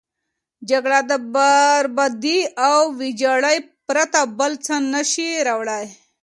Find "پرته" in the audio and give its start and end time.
3.87-4.19